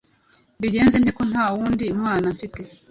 mbigenze 0.57 0.95
nte, 0.99 1.11
ko 1.17 1.23
nta 1.31 1.45
wundi 1.55 1.85
mwana 1.99 2.25
mfite; 2.33 2.59